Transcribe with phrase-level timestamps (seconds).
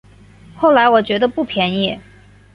[0.57, 1.99] 后来我觉得不便宜